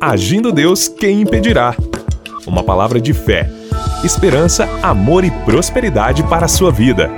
Agindo 0.00 0.52
Deus, 0.52 0.86
quem 0.86 1.22
impedirá? 1.22 1.74
Uma 2.46 2.62
palavra 2.62 3.00
de 3.00 3.12
fé, 3.12 3.50
esperança, 4.04 4.68
amor 4.80 5.24
e 5.24 5.30
prosperidade 5.44 6.22
para 6.22 6.44
a 6.44 6.48
sua 6.48 6.70
vida. 6.70 7.10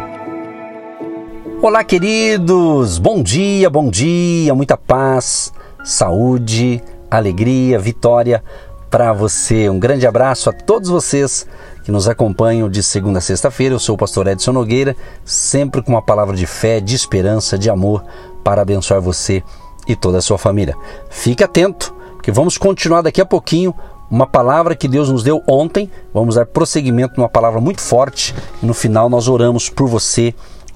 Olá, 1.60 1.84
queridos! 1.84 2.96
Bom 2.96 3.22
dia, 3.22 3.68
bom 3.68 3.90
dia, 3.90 4.54
muita 4.54 4.78
paz, 4.78 5.52
saúde, 5.84 6.82
alegria, 7.10 7.78
vitória 7.78 8.42
para 8.88 9.12
você. 9.12 9.68
Um 9.68 9.78
grande 9.78 10.06
abraço 10.06 10.48
a 10.48 10.52
todos 10.54 10.88
vocês 10.88 11.46
que 11.84 11.92
nos 11.92 12.08
acompanham 12.08 12.70
de 12.70 12.82
segunda 12.82 13.18
a 13.18 13.22
sexta-feira. 13.22 13.74
Eu 13.74 13.78
sou 13.78 13.94
o 13.94 13.98
pastor 13.98 14.26
Edson 14.26 14.52
Nogueira, 14.52 14.96
sempre 15.22 15.82
com 15.82 15.92
uma 15.92 16.02
palavra 16.02 16.34
de 16.34 16.46
fé, 16.46 16.80
de 16.80 16.96
esperança, 16.96 17.58
de 17.58 17.68
amor 17.68 18.02
para 18.42 18.62
abençoar 18.62 19.02
você 19.02 19.42
e 19.86 19.94
toda 19.94 20.16
a 20.16 20.22
sua 20.22 20.38
família. 20.38 20.74
Fique 21.10 21.44
atento, 21.44 21.99
vamos 22.30 22.58
continuar 22.58 23.02
daqui 23.02 23.20
a 23.20 23.26
pouquinho 23.26 23.74
uma 24.10 24.26
palavra 24.26 24.74
que 24.74 24.88
Deus 24.88 25.08
nos 25.08 25.22
deu 25.22 25.42
ontem. 25.46 25.90
Vamos 26.12 26.34
dar 26.34 26.46
prosseguimento 26.46 27.14
numa 27.16 27.28
palavra 27.28 27.60
muito 27.60 27.80
forte. 27.80 28.34
E 28.62 28.66
no 28.66 28.74
final 28.74 29.08
nós 29.08 29.28
oramos 29.28 29.68
por 29.68 29.86
você 29.86 30.34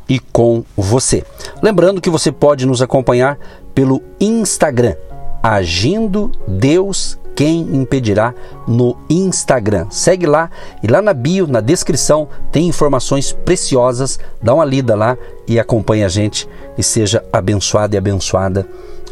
e 0.08 0.18
com 0.18 0.64
você. 0.76 1.24
Lembrando 1.62 2.00
que 2.00 2.10
você 2.10 2.30
pode 2.30 2.64
nos 2.64 2.80
acompanhar 2.80 3.38
pelo 3.74 4.02
Instagram, 4.20 4.94
Agindo 5.42 6.32
Deus 6.48 7.18
quem 7.34 7.60
impedirá 7.74 8.32
no 8.66 8.96
Instagram. 9.10 9.88
Segue 9.90 10.24
lá 10.24 10.48
e 10.82 10.86
lá 10.86 11.02
na 11.02 11.12
bio, 11.12 11.46
na 11.46 11.60
descrição, 11.60 12.28
tem 12.50 12.68
informações 12.68 13.32
preciosas. 13.32 14.18
Dá 14.42 14.54
uma 14.54 14.64
lida 14.64 14.94
lá 14.94 15.18
e 15.46 15.58
acompanhe 15.58 16.04
a 16.04 16.08
gente 16.08 16.48
e 16.78 16.82
seja 16.82 17.22
abençoado 17.32 17.94
e 17.94 17.98
abençoada 17.98 18.66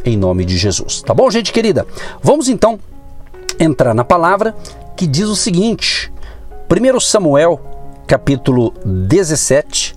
em 0.04 0.16
nome 0.16 0.44
de 0.44 0.56
Jesus. 0.56 1.02
Tá 1.02 1.14
bom, 1.14 1.30
gente 1.30 1.52
querida? 1.52 1.86
Vamos 2.22 2.48
então 2.48 2.78
entrar 3.58 3.94
na 3.94 4.04
palavra 4.04 4.54
que 4.96 5.06
diz 5.06 5.28
o 5.28 5.36
seguinte: 5.36 6.12
1 6.70 7.00
Samuel, 7.00 7.60
capítulo 8.06 8.72
17, 8.84 9.96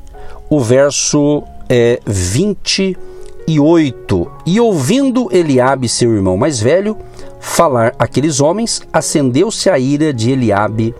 o 0.49 0.59
verso 0.59 1.43
é, 1.69 1.99
28. 2.05 4.31
E 4.45 4.59
ouvindo 4.59 5.29
Eliabe, 5.31 5.87
seu 5.87 6.13
irmão 6.13 6.37
mais 6.37 6.59
velho, 6.59 6.97
falar 7.39 7.93
aqueles 7.99 8.39
homens, 8.39 8.81
acendeu-se 8.91 9.69
a 9.69 9.77
ira 9.77 10.13
de 10.13 10.31
Eliabe 10.31 10.95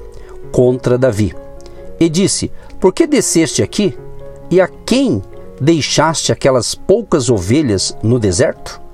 contra 0.51 0.97
Davi. 0.97 1.33
E 1.99 2.09
disse: 2.09 2.51
Por 2.79 2.93
que 2.93 3.07
desceste 3.07 3.63
aqui? 3.63 3.97
E 4.49 4.61
a 4.61 4.67
quem 4.67 5.21
deixaste 5.59 6.31
aquelas 6.31 6.75
poucas 6.75 7.29
ovelhas 7.29 7.97
no 8.03 8.19
deserto? 8.19 8.84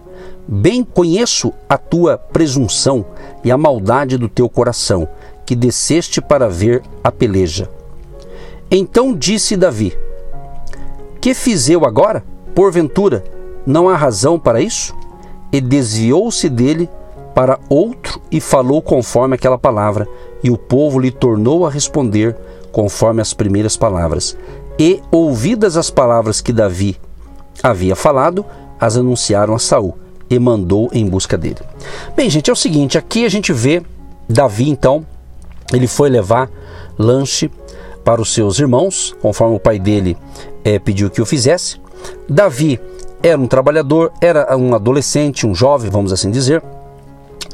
Bem 0.48 0.84
conheço 0.84 1.54
a 1.70 1.78
tua 1.78 2.18
presunção 2.18 3.06
e 3.44 3.52
a 3.52 3.58
maldade 3.58 4.18
do 4.18 4.28
teu 4.28 4.50
coração, 4.50 5.08
que 5.46 5.56
desceste 5.56 6.20
para 6.22 6.50
ver 6.50 6.82
a 7.04 7.12
peleja. 7.12 7.70
Então 8.70 9.14
disse 9.14 9.56
Davi: 9.56 9.98
Que 11.20 11.34
fiz 11.34 11.70
eu 11.70 11.86
agora? 11.86 12.24
Porventura, 12.56 13.24
não 13.66 13.88
há 13.88 13.96
razão 13.96 14.40
para 14.40 14.62
isso? 14.62 14.96
E 15.52 15.62
desviou-se 15.62 16.50
dele 16.50 16.90
para 17.36 17.60
outro 17.70 18.20
e 18.32 18.42
falou 18.42 18.82
conforme 18.82 19.36
aquela 19.36 19.58
palavra, 19.58 20.08
e 20.44 20.50
o 20.50 20.58
povo 20.58 21.00
lhe 21.00 21.12
tornou 21.12 21.66
a 21.66 21.70
responder 21.70 22.36
conforme 22.72 23.22
as 23.22 23.34
primeiras 23.34 23.78
palavras. 23.78 24.38
E, 24.80 25.02
ouvidas 25.12 25.78
as 25.78 25.90
palavras 25.90 26.42
que 26.42 26.52
Davi 26.52 26.98
havia 27.62 27.96
falado, 27.96 28.46
as 28.80 28.98
anunciaram 28.98 29.54
a 29.54 29.60
Saul 29.60 29.96
e 30.32 30.40
mandou 30.40 30.90
em 30.94 31.06
busca 31.06 31.38
dele. 31.38 31.58
Bem, 32.16 32.30
gente, 32.30 32.50
é 32.50 32.54
o 32.54 32.56
seguinte, 32.56 32.98
aqui 32.98 33.26
a 33.26 33.30
gente 33.30 33.52
vê 33.52 33.84
Davi 34.28 34.70
então, 34.70 35.06
ele 35.74 35.88
foi 35.88 36.10
levar 36.10 36.50
lanche 36.98 37.52
para 38.04 38.22
os 38.22 38.34
seus 38.34 38.58
irmãos, 38.58 39.16
conforme 39.22 39.56
o 39.56 39.60
pai 39.60 39.78
dele 39.78 40.18
é, 40.64 40.80
pediu 40.80 41.10
que 41.10 41.22
o 41.22 41.26
fizesse. 41.26 41.80
Davi 42.28 42.80
era 43.22 43.40
um 43.40 43.46
trabalhador, 43.46 44.12
era 44.22 44.56
um 44.58 44.74
adolescente, 44.74 45.46
um 45.46 45.54
jovem, 45.54 45.92
vamos 45.92 46.14
assim 46.14 46.32
dizer, 46.32 46.64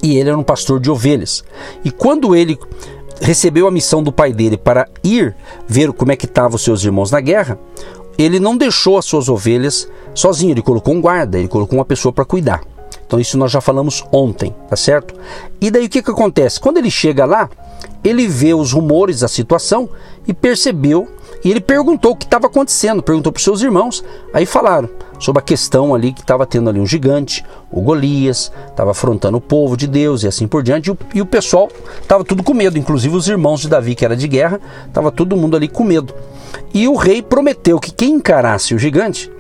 e 0.01 0.17
ele 0.17 0.29
era 0.29 0.37
um 0.37 0.43
pastor 0.43 0.79
de 0.79 0.89
ovelhas. 0.89 1.43
E 1.83 1.91
quando 1.91 2.35
ele 2.35 2.57
recebeu 3.19 3.67
a 3.67 3.71
missão 3.71 4.03
do 4.03 4.11
pai 4.11 4.31
dele 4.31 4.57
para 4.57 4.87
ir 5.03 5.35
ver 5.67 5.91
como 5.91 6.11
é 6.11 6.16
que 6.16 6.25
estavam 6.25 6.55
os 6.55 6.63
seus 6.63 6.83
irmãos 6.83 7.09
na 7.09 7.19
guerra, 7.19 7.57
ele 8.17 8.39
não 8.39 8.57
deixou 8.57 8.97
as 8.97 9.05
suas 9.05 9.29
ovelhas 9.29 9.88
sozinho, 10.13 10.51
ele 10.51 10.61
colocou 10.61 10.94
um 10.94 11.01
guarda, 11.01 11.38
ele 11.38 11.47
colocou 11.47 11.78
uma 11.78 11.85
pessoa 11.85 12.11
para 12.11 12.25
cuidar. 12.25 12.61
Então 13.05 13.19
isso 13.19 13.38
nós 13.38 13.51
já 13.51 13.61
falamos 13.61 14.03
ontem, 14.11 14.53
tá 14.69 14.75
certo? 14.75 15.13
E 15.61 15.72
daí 15.72 15.85
o 15.85 15.89
que, 15.89 16.01
que 16.01 16.11
acontece? 16.11 16.59
Quando 16.59 16.78
ele 16.78 16.91
chega 16.91 17.25
lá, 17.25 17.50
ele 18.03 18.28
vê 18.28 18.53
os 18.53 18.73
rumores 18.73 19.22
da 19.22 19.28
situação 19.28 19.89
e 20.28 20.33
percebeu, 20.33 21.07
e 21.44 21.50
ele 21.50 21.61
perguntou 21.61 22.11
o 22.11 22.16
que 22.16 22.25
estava 22.25 22.47
acontecendo, 22.47 23.01
perguntou 23.01 23.31
para 23.31 23.38
os 23.38 23.44
seus 23.44 23.61
irmãos, 23.61 24.03
aí 24.34 24.45
falaram 24.45 24.89
sobre 25.19 25.39
a 25.39 25.44
questão 25.44 25.95
ali 25.95 26.11
que 26.11 26.22
estava 26.22 26.45
tendo 26.45 26.69
ali 26.69 26.79
um 26.79 26.85
gigante, 26.85 27.45
o 27.72 27.81
Golias, 27.81 28.51
estava 28.69 28.91
afrontando 28.91 29.38
o 29.38 29.41
povo 29.41 29.78
de 29.78 29.88
Deus 29.88 30.23
e 30.23 30.28
assim 30.28 30.47
por 30.47 30.61
diante, 30.61 30.88
e 30.88 30.91
o, 30.91 30.97
e 31.16 31.22
o 31.22 31.25
pessoal 31.25 31.69
estava 32.01 32.23
tudo 32.23 32.44
com 32.44 32.53
medo, 32.53 32.78
inclusive 32.78 33.16
os 33.16 33.28
irmãos 33.28 33.61
de 33.61 33.69
Davi, 33.69 33.95
que 33.95 34.03
era 34.03 34.17
de 34.17 34.28
guerra, 34.28 34.59
estava 34.85 35.11
todo 35.11 35.38
mundo 35.38 35.55
ali 35.55 35.67
com 35.67 35.84
medo. 35.84 36.13
E 36.73 36.88
o 36.88 36.95
rei 36.95 37.22
prometeu 37.22 37.79
que 37.79 37.91
quem 37.91 38.13
encarasse 38.13 38.75
o 38.75 38.79
gigante, 38.79 39.31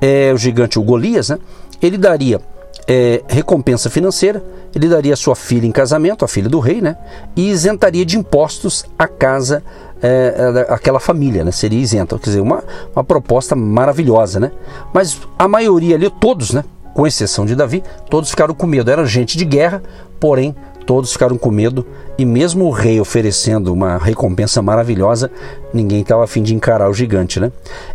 é, 0.00 0.32
o 0.32 0.36
gigante, 0.36 0.78
o 0.78 0.82
Golias, 0.82 1.28
né, 1.28 1.38
ele 1.80 1.98
daria 1.98 2.40
é, 2.86 3.22
recompensa 3.28 3.88
financeira, 3.88 4.42
ele 4.74 4.88
daria 4.88 5.14
sua 5.16 5.34
filha 5.34 5.66
em 5.66 5.72
casamento, 5.72 6.24
a 6.24 6.28
filha 6.28 6.48
do 6.48 6.58
rei, 6.58 6.80
né? 6.80 6.96
E 7.36 7.48
isentaria 7.48 8.04
de 8.04 8.18
impostos 8.18 8.84
a 8.98 9.06
casa, 9.06 9.62
é, 10.02 10.64
é, 10.68 10.72
aquela 10.72 10.98
família, 10.98 11.44
né? 11.44 11.52
Seria 11.52 11.78
isenta. 11.78 12.18
Quer 12.18 12.24
dizer, 12.24 12.40
uma, 12.40 12.62
uma 12.94 13.04
proposta 13.04 13.54
maravilhosa, 13.54 14.40
né? 14.40 14.50
Mas 14.92 15.18
a 15.38 15.46
maioria 15.46 15.94
ali, 15.94 16.10
todos, 16.10 16.52
né? 16.52 16.64
Com 16.92 17.06
exceção 17.06 17.46
de 17.46 17.54
Davi, 17.54 17.82
todos 18.10 18.30
ficaram 18.30 18.54
com 18.54 18.66
medo. 18.66 18.90
Era 18.90 19.04
gente 19.04 19.38
de 19.38 19.44
guerra, 19.44 19.82
porém 20.20 20.54
todos 20.86 21.12
ficaram 21.12 21.36
com 21.36 21.50
medo 21.50 21.86
e 22.16 22.24
mesmo 22.24 22.66
o 22.66 22.70
rei 22.70 23.00
oferecendo 23.00 23.72
uma 23.72 23.98
recompensa 23.98 24.62
maravilhosa, 24.62 25.30
ninguém 25.72 26.00
estava 26.00 26.24
afim 26.24 26.42
de 26.42 26.54
encarar 26.54 26.88
o 26.88 26.94
gigante, 26.94 27.40
né? 27.40 27.50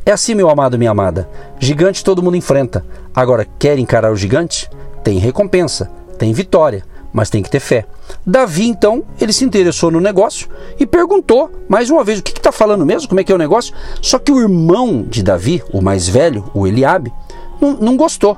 É 0.06 0.12
assim, 0.12 0.36
meu 0.36 0.50
amado, 0.50 0.78
minha 0.78 0.92
amada. 0.92 1.30
Gigante 1.60 2.04
todo 2.04 2.22
mundo 2.22 2.38
enfrenta. 2.38 2.86
Agora, 3.16 3.48
quer 3.58 3.80
encarar 3.80 4.12
o 4.12 4.16
gigante? 4.16 4.70
tem 5.04 5.18
recompensa, 5.18 5.90
tem 6.18 6.34
vitória, 6.34 6.84
mas 7.12 7.30
tem 7.30 7.42
que 7.42 7.50
ter 7.50 7.60
fé. 7.60 7.86
Davi, 8.26 8.68
então, 8.68 9.04
ele 9.20 9.34
se 9.34 9.44
interessou 9.44 9.90
no 9.90 10.00
negócio 10.00 10.48
e 10.80 10.86
perguntou 10.86 11.50
mais 11.68 11.90
uma 11.90 12.04
vez: 12.04 12.20
o 12.20 12.24
que 12.24 12.32
está 12.32 12.52
falando 12.52 12.86
mesmo? 12.86 13.08
Como 13.08 13.20
é 13.20 13.24
que 13.24 13.32
é 13.32 13.36
o 13.36 13.40
negócio? 13.40 13.74
Só 14.02 14.20
que 14.20 14.32
o 14.32 14.40
irmão 14.40 15.04
de 15.04 15.24
Davi, 15.24 15.64
o 15.74 15.82
mais 15.82 16.08
velho, 16.08 16.46
o 16.54 16.68
Eliabe, 16.68 17.12
não, 17.60 17.74
não 17.74 17.98
gostou. 17.98 18.38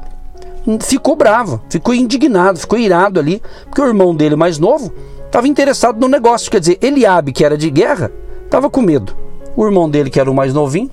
Ficou 0.81 1.15
bravo, 1.15 1.61
ficou 1.69 1.93
indignado, 1.93 2.59
ficou 2.59 2.77
irado 2.77 3.19
ali, 3.19 3.41
porque 3.65 3.81
o 3.81 3.87
irmão 3.87 4.15
dele 4.15 4.35
mais 4.35 4.59
novo 4.59 4.93
estava 5.25 5.47
interessado 5.47 5.99
no 5.99 6.07
negócio. 6.07 6.51
Quer 6.51 6.59
dizer, 6.59 6.77
Eliabe, 6.81 7.31
que 7.31 7.43
era 7.43 7.57
de 7.57 7.69
guerra, 7.69 8.11
estava 8.45 8.69
com 8.69 8.81
medo. 8.81 9.15
O 9.55 9.65
irmão 9.65 9.89
dele, 9.89 10.09
que 10.09 10.19
era 10.19 10.29
o 10.29 10.33
mais 10.33 10.53
novinho, 10.53 10.91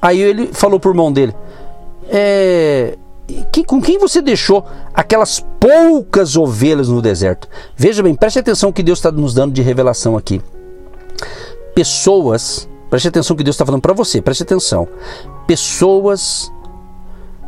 aí 0.00 0.20
ele 0.20 0.50
falou 0.52 0.78
para 0.78 0.88
o 0.88 0.92
irmão 0.92 1.12
dele: 1.12 1.34
é, 2.08 2.96
que, 3.52 3.64
com 3.64 3.80
quem 3.80 3.98
você 3.98 4.20
deixou 4.20 4.64
aquelas 4.94 5.44
poucas 5.58 6.36
ovelhas 6.36 6.88
no 6.88 7.02
deserto? 7.02 7.48
Veja 7.76 8.02
bem, 8.02 8.14
preste 8.14 8.38
atenção 8.38 8.72
que 8.72 8.82
Deus 8.82 8.98
está 8.98 9.10
nos 9.10 9.34
dando 9.34 9.52
de 9.52 9.62
revelação 9.62 10.16
aqui. 10.16 10.40
Pessoas, 11.74 12.68
preste 12.88 13.08
atenção 13.08 13.36
que 13.36 13.44
Deus 13.44 13.54
está 13.54 13.64
falando 13.64 13.82
para 13.82 13.92
você, 13.92 14.20
preste 14.20 14.42
atenção. 14.42 14.88
Pessoas 15.46 16.50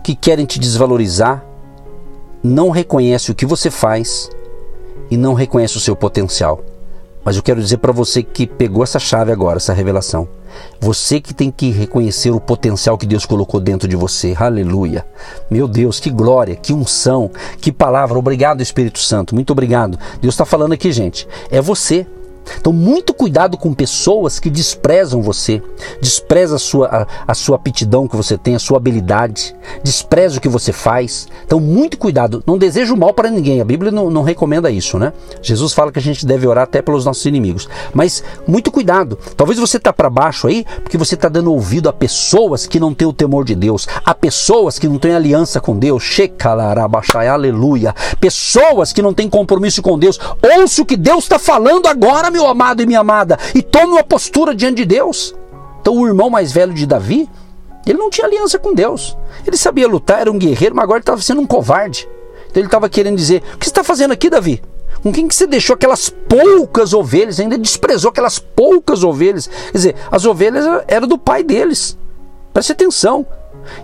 que 0.03 0.15
querem 0.15 0.45
te 0.45 0.59
desvalorizar 0.59 1.45
não 2.43 2.71
reconhecem 2.71 3.33
o 3.33 3.37
que 3.37 3.47
você 3.47 3.71
faz 3.71 4.31
e 5.11 5.17
não 5.17 5.35
reconhecem 5.35 5.77
o 5.77 5.81
seu 5.81 5.95
potencial. 5.95 6.61
Mas 7.25 7.37
eu 7.37 7.43
quero 7.43 7.61
dizer 7.61 7.79
para 7.79 7.93
você 7.93 8.23
que 8.23 8.47
pegou 8.47 8.83
essa 8.83 8.99
chave 8.99 9.31
agora, 9.31 9.59
essa 9.59 9.73
revelação. 9.73 10.27
Você 10.81 11.21
que 11.21 11.33
tem 11.33 11.51
que 11.51 11.71
reconhecer 11.71 12.31
o 12.31 12.41
potencial 12.41 12.99
que 12.99 13.07
Deus 13.07 13.25
colocou 13.25 13.61
dentro 13.61 13.87
de 13.87 13.95
você. 13.95 14.35
Aleluia. 14.37 15.07
Meu 15.49 15.69
Deus, 15.69 16.01
que 16.01 16.11
glória, 16.11 16.57
que 16.57 16.73
unção, 16.73 17.31
que 17.61 17.71
palavra. 17.71 18.19
Obrigado, 18.19 18.61
Espírito 18.61 18.99
Santo. 18.99 19.35
Muito 19.35 19.53
obrigado. 19.53 19.99
Deus 20.21 20.35
está 20.35 20.45
falando 20.45 20.73
aqui, 20.73 20.91
gente. 20.91 21.29
É 21.49 21.61
você. 21.61 22.07
Então, 22.59 22.73
muito 22.73 23.15
cuidado 23.15 23.57
com 23.57 23.75
pessoas 23.75 24.39
que 24.39 24.51
desprezam 24.51 25.23
você, 25.23 25.63
despreza 26.01 26.57
a 26.57 26.59
sua, 26.59 26.87
a, 26.89 27.07
a, 27.33 27.35
sua 27.35 27.57
aptidão 27.57 28.09
que 28.09 28.17
você 28.17 28.37
tem, 28.37 28.55
a 28.55 28.59
sua 28.59 28.77
habilidade, 28.77 29.55
despreza 29.83 30.39
o 30.39 30.41
que 30.41 30.49
você 30.49 30.73
faz. 30.73 31.29
Então, 31.45 31.61
muito 31.61 31.97
cuidado. 31.97 32.43
Não 32.47 32.59
desejo 32.59 32.97
mal 32.97 33.13
para 33.13 33.31
ninguém. 33.31 33.61
A 33.61 33.65
Bíblia 33.65 33.91
não, 33.91 34.11
não 34.11 34.23
recomenda 34.23 34.71
isso, 34.71 34.99
né? 34.99 35.13
Jesus 35.41 35.73
fala 35.73 35.93
que 35.93 35.99
a 35.99 36.03
gente 36.03 36.27
deve 36.27 36.47
orar 36.47 36.65
até 36.65 36.83
pelos 36.83 37.05
nossos 37.05 37.25
inimigos. 37.27 37.69
Mas 37.93 38.23
muito 38.47 38.71
cuidado. 38.71 39.19
Talvez 39.37 39.59
você 39.59 39.77
está 39.77 39.93
para 39.93 40.11
baixo 40.11 40.47
aí 40.47 40.65
porque 40.83 40.99
você 40.99 41.15
está 41.15 41.29
dando 41.29 41.53
ouvido 41.53 41.89
a 41.89 41.93
pessoas 41.93 42.67
que 42.67 42.81
não 42.81 42.95
têm 42.95 43.07
o 43.07 43.13
temor 43.13 43.45
de 43.45 43.55
Deus, 43.55 43.87
a 44.05 44.15
pessoas 44.15 44.79
que 44.79 44.89
não 44.89 44.99
têm 44.99 45.15
aliança 45.15 45.61
com 45.61 45.79
Deus. 45.79 46.03
Aleluia. 47.33 47.95
Pessoas 48.21 48.93
que 48.93 49.03
não 49.03 49.15
têm 49.15 49.29
compromisso 49.29 49.83
com 49.83 49.99
Deus. 49.99 50.19
Ouça 50.43 50.83
o 50.83 50.87
que 50.87 50.97
Deus 50.97 51.25
está 51.25 51.39
falando 51.39 51.87
agora, 51.87 52.31
meu 52.33 52.47
amado 52.47 52.83
e 52.83 52.87
minha 52.87 53.01
amada, 53.01 53.39
e 53.55 53.63
tome 53.63 53.93
uma 53.93 54.03
postura 54.03 54.55
diante 54.55 54.79
de 54.79 54.87
Deus. 54.87 55.35
Então, 55.81 55.97
o 55.97 56.07
irmão 56.07 56.31
mais 56.31 56.53
velho 56.53 56.73
de 56.73 56.87
Davi, 56.87 57.29
ele 57.87 57.99
não 57.99 58.11
tinha 58.11 58.27
aliança 58.27 58.59
com 58.59 58.75
Deus. 58.75 59.17
Ele 59.47 59.57
sabia 59.57 59.87
lutar, 59.87 60.21
era 60.21 60.33
um 60.33 60.39
guerreiro, 60.39 60.75
mas 60.75 60.85
agora 60.85 61.01
estava 61.01 61.21
sendo 61.21 61.41
um 61.41 61.47
covarde. 61.47 62.09
Então, 62.49 62.61
ele 62.61 62.69
estava 62.69 62.89
querendo 62.89 63.17
dizer: 63.17 63.43
O 63.55 63.59
que 63.59 63.65
você 63.65 63.71
está 63.71 63.85
fazendo 63.85 64.13
aqui, 64.13 64.31
Davi? 64.31 64.63
Com 65.03 65.13
quem 65.13 65.27
que 65.27 65.35
você 65.35 65.47
deixou 65.47 65.75
aquelas 65.75 66.09
poucas 66.09 66.93
ovelhas? 66.93 67.41
Ainda 67.41 67.59
desprezou 67.59 68.11
aquelas 68.11 68.39
poucas 68.39 69.03
ovelhas. 69.03 69.49
Quer 69.49 69.73
dizer, 69.73 69.97
as 70.11 70.25
ovelhas 70.25 70.65
eram 70.87 71.09
do 71.09 71.19
pai 71.19 71.43
deles. 71.43 71.99
Preste 72.53 72.73
atenção. 72.73 73.27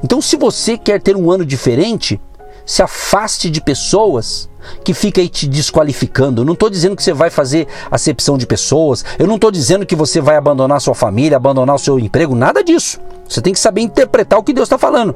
Então, 0.03 0.21
se 0.21 0.37
você 0.37 0.79
quer 0.79 1.01
ter 1.01 1.17
um 1.17 1.31
ano 1.31 1.45
diferente, 1.45 2.21
se 2.65 2.83
afaste 2.83 3.51
de 3.51 3.61
pessoas 3.61 4.49
que 4.85 4.95
fica 4.95 5.21
aí 5.21 5.29
te 5.29 5.47
desqualificando. 5.47 6.43
Eu 6.43 6.47
não 6.47 6.55
estou 6.55 6.71
dizendo 6.71 6.97
que 6.97 7.03
você 7.03 7.13
vai 7.13 7.31
fazer 7.31 7.67
acepção 7.91 8.39
de 8.39 8.47
pessoas, 8.47 9.05
eu 9.19 9.27
não 9.27 9.37
estou 9.37 9.51
dizendo 9.51 9.87
que 9.87 9.97
você 9.97 10.21
vai 10.21 10.37
abandonar 10.37 10.81
sua 10.81 10.95
família, 10.95 11.37
abandonar 11.37 11.77
o 11.77 11.79
seu 11.79 11.99
emprego, 11.99 12.35
nada 12.35 12.63
disso. 12.63 12.99
Você 13.29 13.41
tem 13.41 13.53
que 13.53 13.61
saber 13.61 13.83
interpretar 13.83 14.39
o 14.39 14.43
que 14.43 14.53
Deus 14.53 14.67
está 14.67 14.79
falando. 14.79 15.15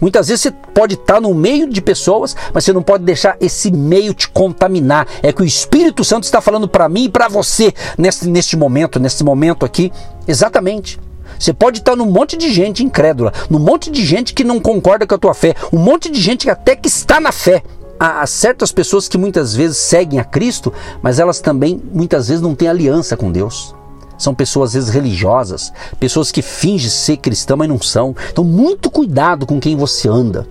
Muitas 0.00 0.28
vezes 0.28 0.42
você 0.42 0.50
pode 0.50 0.94
estar 0.94 1.14
tá 1.14 1.20
no 1.20 1.32
meio 1.34 1.68
de 1.68 1.80
pessoas, 1.80 2.36
mas 2.52 2.64
você 2.64 2.72
não 2.72 2.82
pode 2.82 3.04
deixar 3.04 3.36
esse 3.40 3.70
meio 3.70 4.12
te 4.12 4.28
contaminar. 4.28 5.06
É 5.22 5.32
que 5.32 5.42
o 5.42 5.44
Espírito 5.44 6.04
Santo 6.04 6.24
está 6.24 6.40
falando 6.40 6.68
para 6.68 6.88
mim 6.88 7.04
e 7.04 7.08
para 7.08 7.28
você 7.28 7.72
neste, 7.96 8.28
neste 8.28 8.56
momento, 8.56 8.98
nesse 8.98 9.22
momento 9.24 9.64
aqui. 9.64 9.92
Exatamente. 10.26 10.98
Você 11.38 11.52
pode 11.52 11.78
estar 11.78 11.94
num 11.94 12.06
monte 12.06 12.36
de 12.36 12.52
gente 12.52 12.82
incrédula, 12.82 13.32
num 13.48 13.58
monte 13.58 13.90
de 13.90 14.04
gente 14.04 14.34
que 14.34 14.42
não 14.42 14.58
concorda 14.58 15.06
com 15.06 15.14
a 15.14 15.18
tua 15.18 15.34
fé, 15.34 15.54
um 15.72 15.78
monte 15.78 16.10
de 16.10 16.20
gente 16.20 16.50
até 16.50 16.74
que 16.74 16.88
está 16.88 17.20
na 17.20 17.30
fé, 17.30 17.62
há 17.98 18.26
certas 18.26 18.70
pessoas 18.70 19.08
que 19.08 19.18
muitas 19.18 19.54
vezes 19.54 19.76
seguem 19.76 20.20
a 20.20 20.24
Cristo, 20.24 20.72
mas 21.02 21.18
elas 21.18 21.40
também 21.40 21.82
muitas 21.92 22.28
vezes 22.28 22.42
não 22.42 22.54
têm 22.54 22.68
aliança 22.68 23.16
com 23.16 23.32
Deus. 23.32 23.74
São 24.16 24.34
pessoas 24.34 24.70
às 24.70 24.74
vezes 24.74 24.90
religiosas, 24.90 25.72
pessoas 25.98 26.32
que 26.32 26.42
fingem 26.42 26.90
ser 26.90 27.16
cristã, 27.18 27.56
mas 27.56 27.68
não 27.68 27.80
são. 27.80 28.14
Então, 28.30 28.44
muito 28.44 28.90
cuidado 28.90 29.46
com 29.46 29.60
quem 29.60 29.76
você 29.76 30.08
anda. 30.08 30.46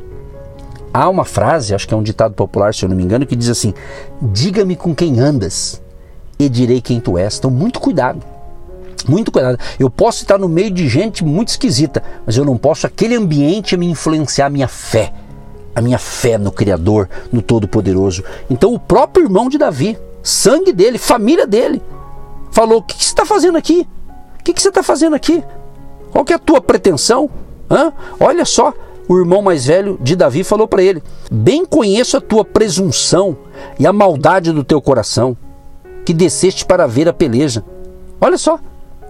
Há 0.94 1.09
uma 1.09 1.25
frase, 1.25 1.75
acho 1.75 1.88
que 1.88 1.94
é 1.94 1.97
um 1.97 2.03
ditado 2.03 2.33
popular, 2.33 2.73
se 2.73 2.83
eu 2.83 2.89
não 2.89 2.95
me 2.95 3.03
engano, 3.03 3.25
que 3.25 3.35
diz 3.35 3.49
assim: 3.49 3.73
Diga-me 4.21 4.75
com 4.75 4.95
quem 4.95 5.19
andas 5.19 5.81
e 6.39 6.47
direi 6.47 6.79
quem 6.79 6.99
tu 6.99 7.17
és. 7.17 7.38
Então, 7.38 7.51
muito 7.51 7.79
cuidado. 7.79 8.23
Muito 9.07 9.31
cuidado. 9.31 9.59
Eu 9.77 9.89
posso 9.89 10.23
estar 10.23 10.38
no 10.38 10.49
meio 10.49 10.71
de 10.71 10.88
gente 10.88 11.23
muito 11.23 11.49
esquisita, 11.49 12.01
mas 12.25 12.38
eu 12.38 12.45
não 12.45 12.57
posso 12.57 12.88
aquele 12.88 13.15
ambiente 13.15 13.75
me 13.75 13.85
influenciar 13.85 14.47
a 14.47 14.49
minha 14.49 14.67
fé 14.67 15.13
a 15.77 15.81
minha 15.81 16.00
fé 16.00 16.39
no 16.39 16.51
Criador, 16.51 17.07
no 17.31 17.39
Todo-Poderoso. 17.39 18.24
Então 18.50 18.74
o 18.74 18.79
próprio 18.79 19.25
irmão 19.25 19.47
de 19.47 19.59
Davi, 19.59 19.95
sangue 20.24 20.74
dele, 20.74 20.97
família 20.97 21.45
dele, 21.45 21.83
falou: 22.50 22.79
O 22.79 22.81
que, 22.81 22.95
você 22.95 23.09
está 23.09 23.24
fazendo 23.24 23.59
aqui? 23.59 23.88
O 24.39 24.44
que, 24.44 24.53
que 24.53 24.62
você 24.62 24.69
está 24.69 24.81
fazendo 24.81 25.15
aqui? 25.15 25.44
Qual 26.12 26.25
que 26.25 26.33
é 26.33 26.35
a 26.35 26.39
tua 26.39 26.59
pretensão? 26.59 27.29
Hã? 27.69 27.94
Olha 28.19 28.44
só, 28.44 28.74
o 29.07 29.19
irmão 29.19 29.44
mais 29.44 29.68
velho 29.68 30.00
de 30.01 30.15
Davi 30.15 30.44
falou 30.44 30.68
para 30.68 30.81
ele: 30.81 31.03
Bem 31.31 31.63
conheço 31.63 32.18
a 32.18 32.21
tua 32.21 32.44
presunção 32.44 33.38
e 33.77 33.85
a 33.85 33.94
maldade 33.94 34.51
do 34.51 34.63
teu 34.63 34.81
coração, 34.81 35.38
que 36.03 36.12
desceste 36.12 36.65
para 36.65 36.88
ver 36.88 37.07
a 37.07 37.13
peleja. 37.13 37.63
Olha 38.19 38.39
só, 38.39 38.59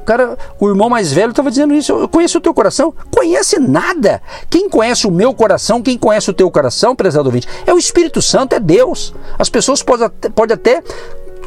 cara, 0.07 0.38
o 0.57 0.69
irmão 0.69 0.89
mais 0.89 1.12
velho 1.12 1.31
estava 1.31 1.50
dizendo 1.50 1.74
isso. 1.74 1.92
Eu 1.92 2.07
conheço 2.07 2.38
o 2.38 2.42
teu 2.42 2.54
coração? 2.54 2.94
Conhece 3.13 3.59
nada. 3.59 4.21
Quem 4.50 4.69
conhece 4.69 5.06
o 5.06 5.12
meu 5.12 5.33
coração, 5.33 5.81
quem 5.81 5.98
conhece 5.98 6.30
o 6.30 6.33
teu 6.33 6.50
coração, 6.50 6.95
prezado 6.95 7.27
ouvinte, 7.27 7.48
é 7.65 7.74
o 7.74 7.77
Espírito 7.77 8.21
Santo, 8.21 8.56
é 8.56 8.59
Deus. 8.59 9.13
As 9.38 9.50
pessoas 9.50 9.83
podem 9.83 10.06
até, 10.06 10.54
até 10.54 10.83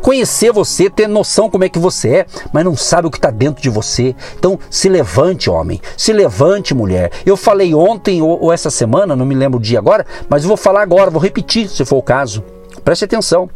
conhecer 0.02 0.52
você, 0.52 0.90
ter 0.90 1.06
noção 1.06 1.48
como 1.48 1.64
é 1.64 1.68
que 1.70 1.78
você 1.78 2.08
é, 2.08 2.26
mas 2.52 2.64
não 2.64 2.76
sabe 2.76 3.08
o 3.08 3.10
que 3.10 3.16
está 3.16 3.30
dentro 3.30 3.62
de 3.62 3.70
você. 3.70 4.14
Então 4.38 4.58
se 4.68 4.90
levante, 4.90 5.48
homem, 5.48 5.80
se 5.96 6.12
levante, 6.12 6.74
mulher. 6.74 7.10
Eu 7.24 7.38
falei 7.38 7.74
ontem 7.74 8.20
ou, 8.20 8.42
ou, 8.42 8.52
essa 8.52 8.68
semana, 8.68 9.16
não 9.16 9.24
me 9.24 9.34
lembro 9.34 9.58
o 9.58 9.62
dia 9.62 9.78
agora, 9.78 10.04
mas 10.28 10.44
vou 10.44 10.56
falar 10.56 10.82
agora, 10.82 11.10
vou 11.10 11.20
repetir 11.20 11.66
se 11.68 11.82
for 11.86 11.96
o 11.96 12.02
caso. 12.02 12.44
Preste 12.84 13.06
atenção. 13.06 13.48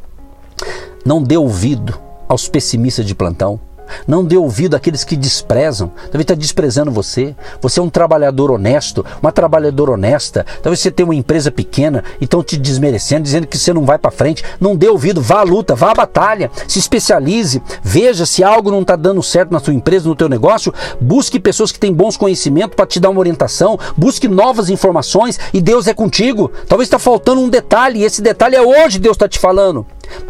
Não 1.05 1.23
dê 1.23 1.37
ouvido 1.37 1.99
aos 2.27 2.49
pessimistas 2.49 3.05
de 3.05 3.15
plantão. 3.15 3.61
Não 4.07 4.25
dê 4.25 4.37
ouvido 4.37 4.75
àqueles 4.77 5.05
que 5.05 5.17
desprezam. 5.17 5.91
Talvez 6.05 6.23
está 6.23 6.35
desprezando 6.35 6.91
você. 6.91 7.35
Você 7.61 7.81
é 7.81 7.83
um 7.83 7.91
trabalhador 7.91 8.51
honesto, 8.51 9.05
uma 9.23 9.33
trabalhadora 9.33 9.93
honesta. 9.93 10.45
Talvez 10.63 10.81
você 10.81 10.91
tenha 10.91 11.07
uma 11.07 11.15
empresa 11.15 11.51
pequena 11.51 12.05
e 12.21 12.25
estão 12.25 12.43
te 12.43 12.57
desmerecendo, 12.57 13.23
dizendo 13.23 13.47
que 13.47 13.59
você 13.59 13.73
não 13.73 13.85
vai 13.85 13.99
para 13.99 14.11
frente. 14.11 14.45
Não 14.61 14.77
dê 14.77 14.89
ouvido, 14.89 15.21
vá 15.21 15.41
à 15.41 15.43
luta, 15.43 15.75
vá 15.75 15.91
à 15.91 15.95
batalha, 15.95 16.51
se 16.69 16.79
especialize, 16.79 17.63
veja 17.83 18.27
se 18.27 18.43
algo 18.43 18.71
não 18.71 18.83
está 18.83 18.97
dando 18.97 19.23
certo 19.23 19.53
na 19.53 19.61
sua 19.61 19.75
empresa, 19.75 20.09
no 20.09 20.17
teu 20.17 20.29
negócio. 20.29 20.73
Busque 21.01 21.41
pessoas 21.41 21.73
que 21.73 21.79
têm 21.79 21.93
bons 21.93 22.17
conhecimentos 22.17 22.77
para 22.77 22.87
te 22.87 23.01
dar 23.01 23.11
uma 23.11 23.21
orientação. 23.21 23.79
Busque 23.97 24.29
novas 24.29 24.69
informações 24.69 25.39
e 25.53 25.61
Deus 25.61 25.87
é 25.87 25.95
contigo. 25.95 26.51
Talvez 26.69 26.87
está 26.87 26.99
faltando 26.99 27.41
um 27.41 27.49
detalhe 27.49 28.01
e 28.01 28.05
esse 28.05 28.23
detalhe 28.23 28.57
é 28.57 28.63
hoje 28.63 28.99
Deus 28.99 29.17
está 29.17 29.29
te 29.29 29.39
falando. 29.39 29.87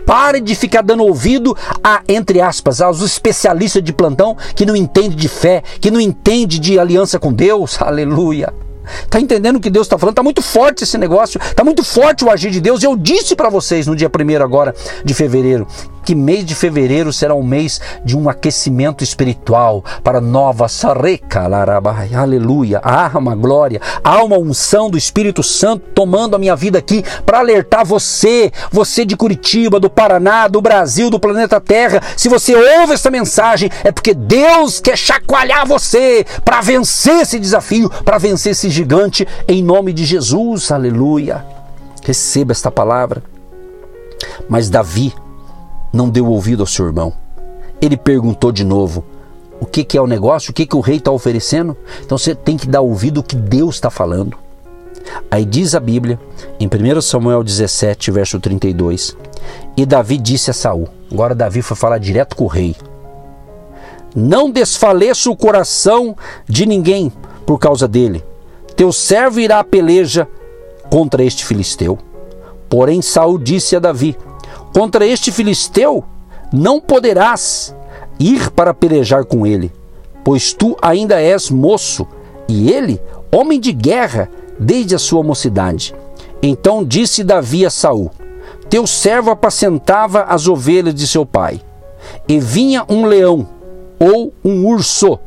Pare 0.07 0.41
de 0.41 0.55
ficar 0.55 0.83
dando 0.83 1.05
ouvido 1.05 1.57
a, 1.83 2.03
entre 2.09 2.41
aspas, 2.41 2.81
aos 2.81 3.01
especialistas 3.01 3.83
de 3.83 3.93
plantão 3.93 4.37
que 4.55 4.67
não 4.67 4.77
entende 4.77 5.15
de 5.15 5.29
fé, 5.29 5.63
que 5.81 5.91
não 5.91 6.01
entende 6.01 6.59
de 6.59 6.79
aliança 6.79 7.19
com 7.19 7.33
Deus. 7.33 7.81
Aleluia. 7.83 8.53
Tá 9.09 9.19
entendendo 9.19 9.57
o 9.57 9.61
que 9.61 9.71
Deus 9.71 9.87
está 9.87 9.97
falando? 9.97 10.17
Tá 10.17 10.23
muito 10.23 10.43
forte 10.43 10.85
esse 10.85 10.99
negócio, 10.99 11.41
tá 11.57 11.65
muito 11.65 11.83
forte 11.83 12.23
o 12.23 12.31
agir 12.31 12.51
de 12.51 12.61
Deus. 12.61 12.83
Eu 12.83 12.97
disse 12.97 13.35
para 13.35 13.49
vocês 13.49 13.87
no 13.87 13.97
dia 13.97 14.11
1 14.11 14.43
agora 14.43 14.75
de 15.03 15.15
fevereiro 15.15 15.67
que 16.05 16.15
mês 16.15 16.45
de 16.45 16.55
fevereiro 16.55 17.13
será 17.13 17.35
um 17.35 17.43
mês 17.43 17.81
de 18.05 18.17
um 18.17 18.29
aquecimento 18.29 19.03
espiritual 19.03 19.83
para 20.03 20.21
nova 20.21 20.69
sareca, 20.69 21.47
larabai, 21.47 22.15
aleluia, 22.15 22.81
uma 23.15 23.35
glória, 23.35 23.81
há 24.03 24.23
uma 24.23 24.39
unção 24.39 24.91
do 24.91 24.99
Espírito 24.99 25.43
Santo 25.43 25.87
tomando 25.95 26.37
a 26.37 26.39
minha 26.39 26.55
vida 26.55 26.79
aqui 26.79 27.03
para 27.25 27.39
alertar 27.39 27.85
você, 27.85 28.53
você 28.71 29.05
de 29.05 29.17
Curitiba, 29.17 29.81
do 29.81 29.89
Paraná, 29.89 30.47
do 30.47 30.61
Brasil, 30.61 31.09
do 31.09 31.19
planeta 31.19 31.61
Terra. 31.61 32.03
Se 32.17 32.29
você 32.29 32.55
ouve 32.55 32.93
essa 32.93 33.11
mensagem, 33.11 33.71
é 33.83 33.91
porque 33.91 34.13
Deus 34.15 34.81
quer 34.81 34.97
chacoalhar 34.97 35.67
você 35.67 36.27
para 36.45 36.61
vencer 36.61 37.23
esse 37.23 37.39
desafio, 37.39 37.89
para 38.05 38.19
vencer 38.19 38.53
esse 38.53 38.69
gigante, 38.69 39.27
em 39.49 39.63
nome 39.63 39.93
de 39.93 40.05
Jesus, 40.05 40.71
aleluia. 40.71 41.45
Receba 42.05 42.53
esta 42.53 42.71
palavra. 42.71 43.23
Mas 44.49 44.69
Davi, 44.69 45.13
não 45.95 46.11
deu 46.11 46.27
ouvido 46.27 46.63
ao 46.63 46.67
seu 46.67 46.87
irmão. 46.87 47.13
Ele 47.81 47.97
perguntou 47.97 48.51
de 48.51 48.65
novo: 48.65 49.05
o 49.61 49.65
que, 49.65 49.85
que 49.85 49.97
é 49.97 50.03
o 50.03 50.07
negócio? 50.07 50.51
O 50.51 50.55
que, 50.55 50.67
que 50.67 50.77
o 50.77 50.81
rei 50.81 50.97
está 50.97 51.11
oferecendo? 51.11 51.77
Então 52.05 52.19
você 52.19 52.35
tem 52.35 52.57
que 52.57 52.67
dar 52.67 52.81
ouvido 52.81 53.21
ao 53.21 53.25
que 53.25 53.37
Deus 53.37 53.77
está 53.77 53.89
falando. 53.89 54.37
Aí 55.31 55.45
diz 55.45 55.75
a 55.75 55.81
Bíblia, 55.81 56.19
em 56.59 56.67
1 56.67 57.01
Samuel 57.01 57.45
17, 57.45 58.11
verso 58.11 58.41
32, 58.41 59.17
e 59.77 59.85
Davi 59.85 60.17
disse 60.17 60.51
a 60.51 60.55
Saul, 60.55 60.89
agora 61.13 61.35
Davi 61.35 61.61
foi 61.61 61.77
falar 61.77 61.99
direto 61.99 62.35
com 62.35 62.45
o 62.45 62.49
rei, 62.49 62.75
não 64.17 64.51
desfaleça 64.51 65.29
o 65.29 65.37
coração 65.37 66.17
de 66.49 66.65
ninguém 66.65 67.13
por 67.45 67.59
causa 67.59 67.87
dele, 67.87 68.25
teu 68.75 68.91
servo 68.93 69.41
irá 69.41 69.59
à 69.59 69.65
peleja 69.65 70.27
contra 70.89 71.23
este 71.23 71.45
filisteu. 71.45 71.99
Porém 72.69 73.03
Saul 73.03 73.39
disse 73.39 73.77
a 73.77 73.79
Davi, 73.79 74.17
Contra 74.75 75.07
este 75.07 75.31
filisteu 75.31 76.05
não 76.53 76.81
poderás 76.81 77.75
ir 78.19 78.51
para 78.51 78.75
pelejar 78.75 79.25
com 79.25 79.47
ele, 79.47 79.73
pois 80.25 80.53
tu 80.53 80.77
ainda 80.83 81.21
és 81.21 81.49
moço, 81.49 82.07
e 82.49 82.73
ele, 82.73 83.01
homem 83.33 83.61
de 83.61 83.73
guerra, 83.73 84.29
desde 84.59 84.95
a 84.95 84.99
sua 84.99 85.23
mocidade. 85.23 85.95
Então 86.43 86.85
disse 86.85 87.23
Davi 87.23 87.65
a 87.65 87.71
Saul: 87.71 88.11
Teu 88.69 88.87
servo 88.87 89.31
apacentava 89.31 90.23
as 90.23 90.49
ovelhas 90.49 90.95
de 90.95 91.07
seu 91.07 91.25
pai, 91.25 91.61
e 92.27 92.41
vinha 92.41 92.85
um 92.89 93.07
leão 93.07 93.49
ou 93.99 94.33
um 94.45 94.67
urso 94.67 95.19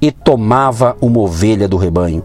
e 0.00 0.12
tomava 0.12 0.96
uma 1.00 1.18
ovelha 1.18 1.66
do 1.66 1.76
rebanho. 1.76 2.24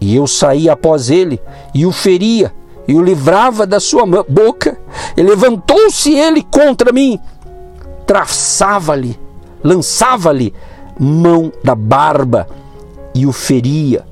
E 0.00 0.16
eu 0.16 0.26
saía 0.26 0.72
após 0.72 1.10
ele 1.10 1.38
e 1.74 1.84
o 1.84 1.92
feria 1.92 2.52
e 2.88 2.94
o 2.94 3.02
livrava 3.02 3.66
da 3.66 3.78
sua 3.78 4.04
boca, 4.04 4.78
e 5.16 5.22
levantou-se 5.22 6.14
ele 6.14 6.42
contra 6.42 6.92
mim. 6.92 7.18
traçava-lhe, 8.06 9.18
lançava-lhe 9.62 10.52
mão 10.98 11.52
da 11.62 11.74
barba 11.74 12.48
e 13.14 13.26
o 13.26 13.32
feria 13.32 14.04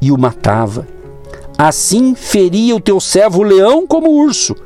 e 0.00 0.10
o 0.10 0.18
matava. 0.18 0.86
Assim 1.56 2.14
feria 2.14 2.74
o 2.74 2.80
teu 2.80 3.00
servo 3.00 3.40
o 3.40 3.44
leão 3.44 3.86
como 3.86 4.10
o 4.10 4.24
urso. 4.24 4.56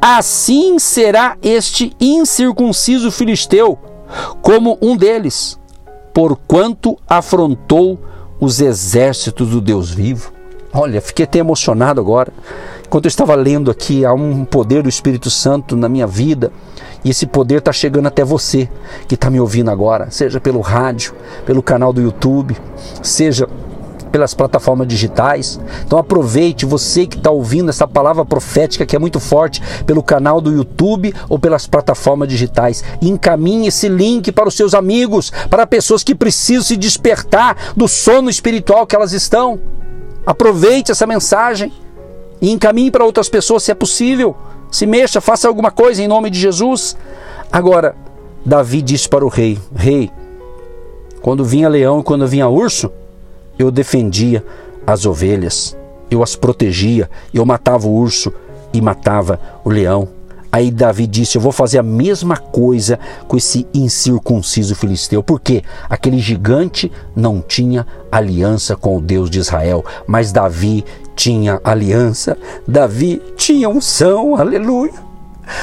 Assim 0.00 0.78
será 0.78 1.36
este 1.42 1.94
incircunciso 2.00 3.10
filisteu, 3.10 3.78
como 4.42 4.78
um 4.80 4.96
deles, 4.96 5.58
porquanto 6.12 6.98
afrontou 7.08 7.98
os 8.40 8.60
exércitos 8.60 9.50
do 9.50 9.60
Deus 9.60 9.90
vivo. 9.90 10.32
Olha, 10.72 11.00
fiquei 11.00 11.24
até 11.24 11.38
emocionado 11.38 12.00
agora. 12.00 12.32
Enquanto 12.90 13.04
eu 13.04 13.08
estava 13.08 13.36
lendo 13.36 13.70
aqui, 13.70 14.04
há 14.04 14.12
um 14.12 14.44
poder 14.44 14.82
do 14.82 14.88
Espírito 14.88 15.30
Santo 15.30 15.76
na 15.76 15.88
minha 15.88 16.08
vida. 16.08 16.50
E 17.04 17.10
esse 17.10 17.24
poder 17.24 17.58
está 17.58 17.72
chegando 17.72 18.08
até 18.08 18.24
você 18.24 18.68
que 19.06 19.14
está 19.14 19.30
me 19.30 19.38
ouvindo 19.38 19.70
agora, 19.70 20.10
seja 20.10 20.40
pelo 20.40 20.58
rádio, 20.60 21.14
pelo 21.46 21.62
canal 21.62 21.92
do 21.92 22.00
YouTube, 22.00 22.56
seja 23.00 23.48
pelas 24.10 24.34
plataformas 24.34 24.88
digitais. 24.88 25.60
Então 25.86 26.00
aproveite 26.00 26.66
você 26.66 27.06
que 27.06 27.16
está 27.16 27.30
ouvindo 27.30 27.68
essa 27.68 27.86
palavra 27.86 28.24
profética 28.24 28.84
que 28.84 28.96
é 28.96 28.98
muito 28.98 29.20
forte 29.20 29.62
pelo 29.86 30.02
canal 30.02 30.40
do 30.40 30.52
YouTube 30.52 31.14
ou 31.28 31.38
pelas 31.38 31.68
plataformas 31.68 32.28
digitais. 32.28 32.82
Encaminhe 33.00 33.68
esse 33.68 33.88
link 33.88 34.32
para 34.32 34.48
os 34.48 34.56
seus 34.56 34.74
amigos, 34.74 35.30
para 35.48 35.64
pessoas 35.64 36.02
que 36.02 36.12
precisam 36.12 36.64
se 36.64 36.76
despertar 36.76 37.56
do 37.76 37.86
sono 37.86 38.28
espiritual 38.28 38.84
que 38.84 38.96
elas 38.96 39.12
estão. 39.12 39.60
Aproveite 40.26 40.90
essa 40.90 41.06
mensagem 41.06 41.72
e 42.40 42.50
encaminhe 42.50 42.90
para 42.90 43.04
outras 43.04 43.28
pessoas 43.28 43.62
se 43.62 43.70
é 43.70 43.74
possível. 43.74 44.36
Se 44.70 44.86
mexa, 44.86 45.20
faça 45.20 45.48
alguma 45.48 45.70
coisa 45.70 46.02
em 46.02 46.08
nome 46.08 46.30
de 46.30 46.38
Jesus. 46.38 46.96
Agora, 47.50 47.94
Davi 48.44 48.80
disse 48.82 49.08
para 49.08 49.24
o 49.24 49.28
rei: 49.28 49.58
Rei, 49.74 50.10
quando 51.20 51.44
vinha 51.44 51.68
leão 51.68 52.00
e 52.00 52.02
quando 52.02 52.26
vinha 52.26 52.48
urso, 52.48 52.90
eu 53.58 53.70
defendia 53.70 54.44
as 54.86 55.04
ovelhas, 55.04 55.76
eu 56.10 56.22
as 56.22 56.34
protegia, 56.34 57.10
eu 57.34 57.44
matava 57.44 57.86
o 57.86 57.92
urso 57.92 58.32
e 58.72 58.80
matava 58.80 59.40
o 59.64 59.68
leão. 59.68 60.19
Aí 60.52 60.70
Davi 60.70 61.06
disse: 61.06 61.36
Eu 61.36 61.42
vou 61.42 61.52
fazer 61.52 61.78
a 61.78 61.82
mesma 61.82 62.36
coisa 62.36 62.98
com 63.28 63.36
esse 63.36 63.66
incircunciso 63.72 64.74
filisteu, 64.74 65.22
porque 65.22 65.62
aquele 65.88 66.18
gigante 66.18 66.90
não 67.14 67.40
tinha 67.40 67.86
aliança 68.10 68.76
com 68.76 68.96
o 68.96 69.00
Deus 69.00 69.30
de 69.30 69.38
Israel, 69.38 69.84
mas 70.06 70.32
Davi 70.32 70.84
tinha 71.14 71.60
aliança, 71.62 72.36
Davi 72.66 73.22
tinha 73.36 73.68
unção, 73.68 74.36
aleluia. 74.36 75.10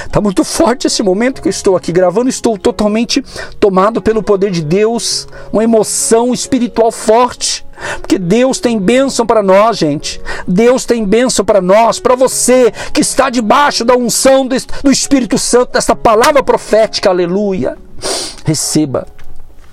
Está 0.05 0.19
muito 0.19 0.43
forte 0.43 0.87
esse 0.87 1.01
momento 1.01 1.41
que 1.41 1.47
eu 1.47 1.51
estou 1.51 1.75
aqui 1.75 1.91
gravando, 1.91 2.29
estou 2.29 2.57
totalmente 2.57 3.23
tomado 3.59 4.01
pelo 4.01 4.21
poder 4.21 4.51
de 4.51 4.61
Deus, 4.61 5.27
uma 5.51 5.63
emoção 5.63 6.33
espiritual 6.33 6.91
forte. 6.91 7.65
Porque 7.99 8.17
Deus 8.17 8.59
tem 8.59 8.79
bênção 8.79 9.25
para 9.25 9.43
nós, 9.43 9.77
gente. 9.77 10.21
Deus 10.47 10.85
tem 10.85 11.05
bênção 11.05 11.43
para 11.45 11.61
nós, 11.61 11.99
para 11.99 12.15
você 12.15 12.71
que 12.93 13.01
está 13.01 13.29
debaixo 13.29 13.85
da 13.85 13.95
unção 13.95 14.47
do 14.47 14.91
Espírito 14.91 15.37
Santo, 15.37 15.73
dessa 15.73 15.95
palavra 15.95 16.43
profética, 16.43 17.09
aleluia. 17.09 17.77
Receba. 18.43 19.07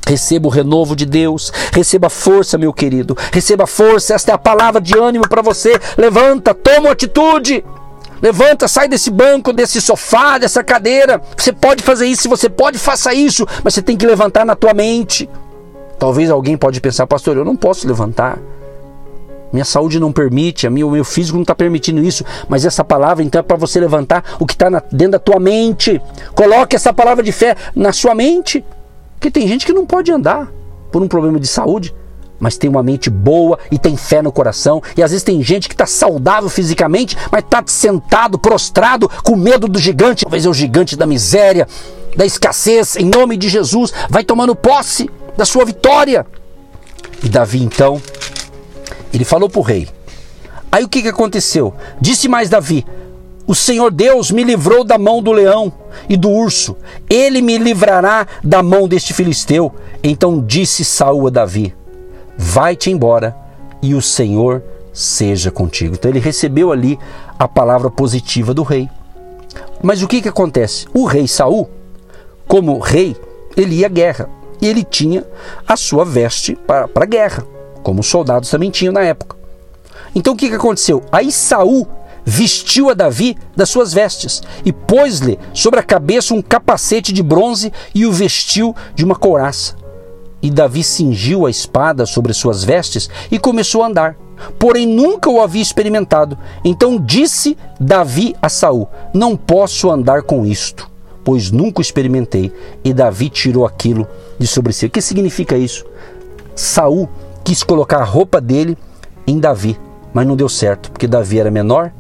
Receba 0.07 0.47
o 0.47 0.51
renovo 0.51 0.95
de 0.95 1.07
Deus, 1.07 1.51
receba 1.73 2.11
força, 2.11 2.59
meu 2.59 2.75
querido, 2.75 3.17
receba 3.33 3.67
força. 3.67 4.15
Esta 4.15 4.33
é 4.33 4.35
a 4.35 4.39
palavra 4.39 4.79
de 4.81 4.97
ânimo 4.99 5.27
para 5.27 5.41
você. 5.41 5.81
Levanta, 5.97 6.53
toma 6.53 6.91
atitude. 6.91 7.65
Levanta, 8.21 8.69
sai 8.69 8.89
desse 8.89 9.11
banco, 9.11 9.53
desse 9.53 9.81
sofá, 9.81 10.39
dessa 10.39 10.63
cadeira. 10.63 11.23
Você 11.37 11.53
pode 11.53 11.83
fazer 11.83 12.07
isso, 12.07 12.29
você 12.29 12.49
pode 12.49 12.79
faça 12.79 13.15
isso, 13.15 13.47
mas 13.63 13.75
você 13.75 13.83
tem 13.83 13.97
que 13.97 14.07
levantar 14.07 14.45
na 14.45 14.55
tua 14.55 14.75
mente. 14.75 15.29
Talvez 15.99 16.31
alguém 16.31 16.57
pode 16.57 16.81
pensar, 16.81 17.07
pastor, 17.07 17.37
eu 17.37 17.45
não 17.45 17.57
posso 17.57 17.87
levantar. 17.87 18.39
Minha 19.53 19.65
saúde 19.65 20.01
não 20.01 20.13
permite, 20.13 20.67
a 20.67 20.71
minha, 20.71 20.87
o 20.87 20.91
meu 20.91 21.05
físico 21.05 21.37
não 21.37 21.43
está 21.43 21.55
permitindo 21.55 22.03
isso. 22.03 22.25
Mas 22.49 22.65
essa 22.65 22.83
palavra 22.83 23.23
então 23.23 23.39
é 23.39 23.43
para 23.43 23.57
você 23.57 23.79
levantar 23.79 24.37
o 24.41 24.47
que 24.47 24.55
está 24.55 24.69
dentro 24.91 25.13
da 25.13 25.19
tua 25.19 25.39
mente. 25.39 26.01
Coloque 26.35 26.75
essa 26.75 26.93
palavra 26.93 27.23
de 27.23 27.31
fé 27.31 27.57
na 27.75 27.93
sua 27.93 28.15
mente. 28.15 28.65
Porque 29.15 29.31
tem 29.31 29.47
gente 29.47 29.65
que 29.65 29.73
não 29.73 29.87
pode 29.87 30.11
andar 30.11 30.51
por 30.91 31.03
um 31.03 31.09
problema 31.09 31.39
de 31.39 31.47
saúde 31.47 31.95
mas 32.45 32.59
tem 32.59 32.69
uma 32.69 32.83
mente 32.83 33.09
boa 33.09 33.59
e 33.71 33.79
tem 33.79 33.97
fé 33.97 34.21
no 34.21 34.33
coração. 34.33 34.83
E 34.97 35.03
às 35.03 35.11
vezes 35.11 35.25
tem 35.25 35.43
gente 35.43 35.69
que 35.69 35.75
está 35.75 35.87
saudável 35.87 36.51
fisicamente, 36.51 37.17
mas 37.31 37.43
está 37.43 37.63
sentado, 37.67 38.39
prostrado, 38.39 39.11
com 39.23 39.35
medo 39.35 39.67
do 39.67 39.79
gigante. 39.79 40.25
Talvez 40.25 40.45
é 40.45 40.49
o 40.49 40.53
gigante 40.53 40.95
da 40.95 41.07
miséria, 41.07 41.67
da 42.17 42.27
escassez. 42.27 42.97
Em 42.97 43.07
nome 43.07 43.39
de 43.39 43.49
Jesus, 43.49 43.95
vai 44.11 44.25
tomando 44.25 44.55
posse 44.55 45.09
da 45.37 45.45
sua 45.45 45.65
vitória. 45.65 46.27
E 47.23 47.29
Davi 47.29 47.63
então, 47.63 48.01
ele 49.13 49.25
falou 49.25 49.49
para 49.49 49.61
o 49.61 49.63
rei. 49.63 49.89
Aí 50.71 50.85
o 50.85 50.89
que, 50.89 51.03
que 51.03 51.09
aconteceu? 51.09 51.73
Disse 52.01 52.29
mais 52.29 52.51
Davi: 52.51 52.85
O 53.47 53.55
Senhor 53.55 53.91
Deus 53.91 54.31
me 54.31 54.43
livrou 54.43 54.85
da 54.85 54.99
mão 54.99 55.23
do 55.23 55.33
leão 55.33 55.73
e 56.09 56.17
do 56.17 56.31
urso. 56.31 56.77
Ele 57.09 57.41
me 57.41 57.57
livrará 57.59 58.27
da 58.43 58.63
mão 58.63 58.89
deste 58.89 59.15
filisteu. 59.15 59.73
Então 60.03 60.41
disse 60.45 60.85
Saul 60.85 61.29
a 61.29 61.31
Davi: 61.31 61.75
vai-te 62.37 62.91
embora 62.91 63.37
e 63.81 63.95
o 63.95 64.03
Senhor 64.03 64.63
seja 64.93 65.51
contigo. 65.51 65.95
Então 65.95 66.11
ele 66.11 66.21
recebeu 66.21 66.73
ali 66.73 66.99
a 67.39 67.49
palavra 67.49 67.91
positiva 67.91 68.53
do 68.53 68.63
rei. 68.63 68.89
Mas 69.83 70.03
o 70.03 70.09
que, 70.09 70.23
que 70.23 70.29
acontece? 70.29 70.87
O 70.93 71.05
rei 71.05 71.29
Saul, 71.29 71.69
como 72.47 72.79
rei, 72.79 73.17
ele 73.57 73.77
ia 73.77 73.87
à 73.87 73.89
guerra 73.91 74.29
e 74.65 74.67
ele 74.67 74.83
tinha 74.83 75.27
a 75.69 75.77
sua 75.77 76.07
veste 76.07 76.57
para 76.67 76.89
a 76.95 77.05
guerra, 77.05 77.47
como 77.83 78.01
os 78.01 78.07
soldados 78.07 78.49
também 78.49 78.71
tinham 78.71 78.95
na 78.95 79.03
época. 79.03 79.37
Então 80.15 80.33
o 80.33 80.37
que, 80.37 80.49
que 80.49 80.55
aconteceu? 80.55 81.03
Aí 81.13 81.31
Saul 81.31 81.87
vestiu 82.25 82.89
a 82.89 82.95
Davi 82.95 83.37
das 83.55 83.69
suas 83.69 83.93
vestes 83.93 84.43
e 84.65 84.73
pôs-lhe 84.73 85.39
sobre 85.53 85.81
a 85.81 85.83
cabeça 85.83 86.33
um 86.33 86.41
capacete 86.41 87.13
de 87.13 87.23
bronze 87.23 87.71
e 87.95 88.07
o 88.07 88.13
vestiu 88.13 88.75
de 88.95 89.05
uma 89.05 89.15
couraça. 89.15 89.77
E 90.41 90.51
Davi 90.51 90.83
cingiu 90.83 91.45
a 91.45 91.51
espada 91.51 92.07
sobre 92.07 92.33
suas 92.33 92.65
vestes 92.65 93.11
e 93.31 93.39
começou 93.39 93.83
a 93.83 93.89
andar. 93.89 94.17
Porém 94.59 94.87
nunca 94.87 95.29
o 95.29 95.43
havia 95.43 95.61
experimentado. 95.61 96.39
Então 96.65 96.99
disse 96.99 97.55
Davi 97.79 98.35
a 98.41 98.49
Saul: 98.49 98.89
Não 99.13 99.37
posso 99.37 99.91
andar 99.91 100.23
com 100.23 100.47
isto, 100.47 100.91
pois 101.23 101.51
nunca 101.51 101.83
experimentei. 101.83 102.51
E 102.83 102.95
Davi 102.95 103.29
tirou 103.29 103.67
aquilo 103.67 104.09
de 104.39 104.47
sobre 104.47 104.73
si. 104.73 104.87
O 104.87 104.91
que 104.91 105.01
significa 105.01 105.57
isso? 105.57 105.85
Saul 106.55 107.09
quis 107.43 107.63
colocar 107.63 107.99
a 107.99 108.05
roupa 108.05 108.41
dele 108.41 108.77
em 109.27 109.39
Davi, 109.39 109.79
mas 110.13 110.27
não 110.27 110.37
deu 110.37 110.49
certo, 110.49 110.91
porque 110.91 111.07
Davi 111.07 111.41
era 111.41 111.51
menor, 111.51 111.93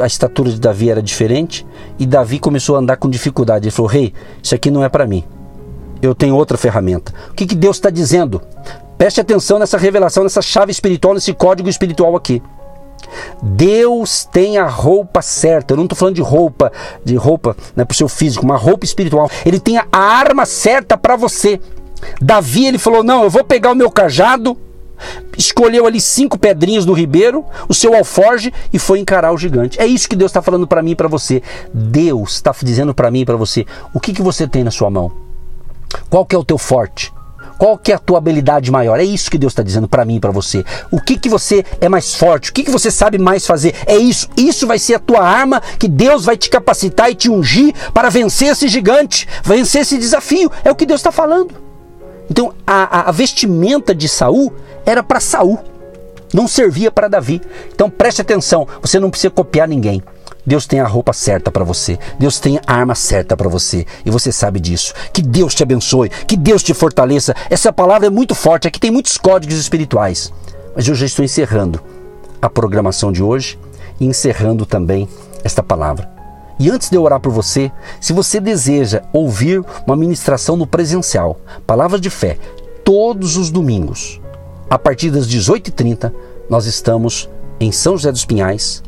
a 0.00 0.06
estatura 0.06 0.50
de 0.50 0.60
Davi 0.60 0.90
era 0.90 1.02
diferente, 1.02 1.66
e 1.98 2.06
Davi 2.06 2.38
começou 2.38 2.76
a 2.76 2.78
andar 2.78 2.96
com 2.96 3.08
dificuldade. 3.08 3.66
Ele 3.66 3.72
falou: 3.72 3.90
Rei, 3.90 4.04
hey, 4.04 4.14
isso 4.42 4.54
aqui 4.54 4.70
não 4.70 4.84
é 4.84 4.88
para 4.88 5.06
mim 5.06 5.24
eu 6.02 6.14
tenho 6.14 6.34
outra 6.34 6.56
ferramenta. 6.56 7.12
O 7.30 7.34
que, 7.34 7.46
que 7.46 7.54
Deus 7.54 7.76
está 7.76 7.90
dizendo? 7.90 8.40
Preste 8.98 9.20
atenção 9.20 9.58
nessa 9.58 9.76
revelação, 9.76 10.22
nessa 10.22 10.42
chave 10.42 10.70
espiritual, 10.70 11.14
nesse 11.14 11.32
código 11.32 11.68
espiritual 11.68 12.16
aqui. 12.16 12.42
Deus 13.42 14.24
tem 14.24 14.58
a 14.58 14.66
roupa 14.66 15.20
certa. 15.20 15.74
Eu 15.74 15.76
não 15.76 15.84
estou 15.84 15.96
falando 15.96 16.14
de 16.14 16.22
roupa, 16.22 16.72
de 17.04 17.14
roupa 17.14 17.56
né, 17.74 17.84
para 17.84 17.92
o 17.92 17.96
seu 17.96 18.08
físico, 18.08 18.44
uma 18.44 18.56
roupa 18.56 18.84
espiritual. 18.84 19.30
Ele 19.44 19.60
tem 19.60 19.78
a 19.78 19.86
arma 19.92 20.46
certa 20.46 20.96
para 20.96 21.16
você. 21.16 21.60
Davi 22.20 22.66
ele 22.66 22.78
falou: 22.78 23.02
Não, 23.02 23.24
eu 23.24 23.30
vou 23.30 23.44
pegar 23.44 23.72
o 23.72 23.74
meu 23.74 23.90
cajado, 23.90 24.56
escolheu 25.36 25.86
ali 25.86 26.00
cinco 26.00 26.38
pedrinhas 26.38 26.86
no 26.86 26.92
ribeiro, 26.92 27.44
o 27.68 27.74
seu 27.74 27.94
alforge 27.94 28.52
e 28.72 28.78
foi 28.78 28.98
encarar 28.98 29.32
o 29.32 29.38
gigante. 29.38 29.80
É 29.80 29.86
isso 29.86 30.08
que 30.08 30.16
Deus 30.16 30.30
está 30.30 30.42
falando 30.42 30.66
para 30.66 30.82
mim 30.82 30.92
e 30.92 30.96
para 30.96 31.08
você. 31.08 31.42
Deus 31.72 32.34
está 32.34 32.54
dizendo 32.62 32.94
para 32.94 33.10
mim 33.10 33.20
e 33.20 33.26
para 33.26 33.36
você: 33.36 33.66
o 33.92 34.00
que, 34.00 34.12
que 34.12 34.22
você 34.22 34.46
tem 34.46 34.64
na 34.64 34.70
sua 34.70 34.90
mão? 34.90 35.12
Qual 36.10 36.24
que 36.24 36.34
é 36.34 36.38
o 36.38 36.44
teu 36.44 36.58
forte? 36.58 37.12
Qual 37.58 37.78
que 37.78 37.90
é 37.90 37.94
a 37.94 37.98
tua 37.98 38.18
habilidade 38.18 38.70
maior? 38.70 39.00
É 39.00 39.04
isso 39.04 39.30
que 39.30 39.38
Deus 39.38 39.52
está 39.52 39.62
dizendo 39.62 39.88
para 39.88 40.04
mim 40.04 40.16
e 40.16 40.20
para 40.20 40.30
você. 40.30 40.62
O 40.90 41.00
que 41.00 41.18
que 41.18 41.28
você 41.28 41.64
é 41.80 41.88
mais 41.88 42.14
forte? 42.14 42.50
O 42.50 42.52
que 42.52 42.62
que 42.62 42.70
você 42.70 42.90
sabe 42.90 43.16
mais 43.16 43.46
fazer? 43.46 43.74
É 43.86 43.96
isso. 43.96 44.28
Isso 44.36 44.66
vai 44.66 44.78
ser 44.78 44.94
a 44.94 44.98
tua 44.98 45.22
arma 45.22 45.62
que 45.78 45.88
Deus 45.88 46.24
vai 46.24 46.36
te 46.36 46.50
capacitar 46.50 47.10
e 47.10 47.14
te 47.14 47.30
ungir 47.30 47.74
para 47.94 48.10
vencer 48.10 48.48
esse 48.48 48.68
gigante, 48.68 49.26
vencer 49.42 49.82
esse 49.82 49.96
desafio. 49.96 50.50
É 50.64 50.70
o 50.70 50.74
que 50.74 50.84
Deus 50.84 51.00
está 51.00 51.10
falando. 51.10 51.65
Então 52.30 52.52
a, 52.66 53.08
a, 53.08 53.12
vestimenta 53.12 53.94
de 53.94 54.08
Saul 54.08 54.52
era 54.84 55.02
para 55.02 55.20
Saul, 55.20 55.58
não 56.32 56.48
servia 56.48 56.90
para 56.90 57.08
Davi. 57.08 57.40
Então 57.74 57.88
preste 57.88 58.20
atenção. 58.20 58.66
Você 58.80 58.98
não 58.98 59.10
precisa 59.10 59.30
copiar 59.30 59.68
ninguém. 59.68 60.02
Deus 60.44 60.66
tem 60.66 60.78
a 60.78 60.86
roupa 60.86 61.12
certa 61.12 61.50
para 61.50 61.64
você. 61.64 61.98
Deus 62.18 62.38
tem 62.38 62.60
a 62.64 62.72
arma 62.72 62.94
certa 62.94 63.36
para 63.36 63.48
você. 63.48 63.84
E 64.04 64.10
você 64.10 64.30
sabe 64.30 64.60
disso. 64.60 64.94
Que 65.12 65.20
Deus 65.20 65.54
te 65.54 65.62
abençoe. 65.62 66.08
Que 66.08 66.36
Deus 66.36 66.62
te 66.62 66.72
fortaleça. 66.72 67.34
Essa 67.50 67.72
palavra 67.72 68.06
é 68.06 68.10
muito 68.10 68.34
forte. 68.34 68.68
Aqui 68.68 68.78
tem 68.78 68.90
muitos 68.90 69.18
códigos 69.18 69.58
espirituais. 69.58 70.32
Mas 70.74 70.86
eu 70.86 70.94
já 70.94 71.06
estou 71.06 71.24
encerrando 71.24 71.80
a 72.40 72.48
programação 72.48 73.10
de 73.10 73.22
hoje 73.22 73.58
e 73.98 74.06
encerrando 74.06 74.64
também 74.64 75.08
esta 75.42 75.62
palavra. 75.62 76.15
E 76.58 76.70
antes 76.70 76.88
de 76.88 76.96
eu 76.96 77.02
orar 77.02 77.20
por 77.20 77.30
você, 77.30 77.70
se 78.00 78.12
você 78.12 78.40
deseja 78.40 79.02
ouvir 79.12 79.62
uma 79.86 79.96
ministração 79.96 80.56
no 80.56 80.66
presencial, 80.66 81.38
Palavras 81.66 82.00
de 82.00 82.08
Fé, 82.08 82.38
todos 82.84 83.36
os 83.36 83.50
domingos, 83.50 84.20
a 84.70 84.78
partir 84.78 85.10
das 85.10 85.28
18h30, 85.28 86.12
nós 86.48 86.66
estamos 86.66 87.28
em 87.60 87.70
São 87.70 87.96
José 87.96 88.10
dos 88.10 88.24
Pinhais, 88.24 88.82